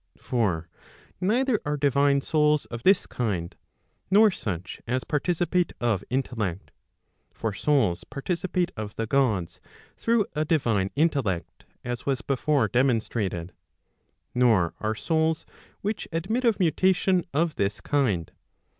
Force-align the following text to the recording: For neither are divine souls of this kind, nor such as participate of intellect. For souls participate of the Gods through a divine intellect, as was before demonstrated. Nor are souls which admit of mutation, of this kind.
For 0.17 0.67
neither 1.21 1.59
are 1.63 1.77
divine 1.77 2.21
souls 2.21 2.65
of 2.65 2.81
this 2.81 3.05
kind, 3.05 3.55
nor 4.09 4.31
such 4.31 4.81
as 4.87 5.03
participate 5.03 5.73
of 5.79 6.03
intellect. 6.09 6.71
For 7.31 7.53
souls 7.53 8.03
participate 8.03 8.71
of 8.75 8.95
the 8.95 9.05
Gods 9.05 9.61
through 9.97 10.25
a 10.35 10.43
divine 10.43 10.89
intellect, 10.95 11.65
as 11.83 12.03
was 12.07 12.23
before 12.23 12.67
demonstrated. 12.67 13.53
Nor 14.33 14.73
are 14.79 14.95
souls 14.95 15.45
which 15.81 16.07
admit 16.11 16.45
of 16.45 16.59
mutation, 16.59 17.23
of 17.31 17.53
this 17.57 17.79
kind. 17.79 18.31